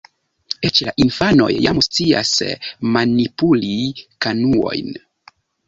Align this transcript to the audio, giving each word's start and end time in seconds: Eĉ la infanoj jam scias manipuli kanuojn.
Eĉ 0.69 0.79
la 0.87 0.93
infanoj 1.05 1.49
jam 1.65 1.83
scias 1.89 2.33
manipuli 2.97 3.73
kanuojn. 4.27 4.93